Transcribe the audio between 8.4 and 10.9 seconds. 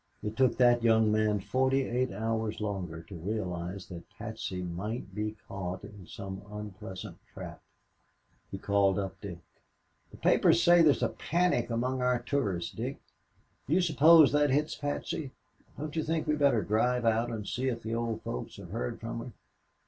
He called up Dick. "The papers say